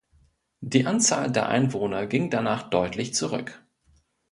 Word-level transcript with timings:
Die 0.61 0.87
Anzahl 0.87 1.31
der 1.31 1.47
Einwohner 1.49 2.07
ging 2.07 2.31
danach 2.31 2.71
deutlich 2.71 3.13
zurück. 3.13 3.63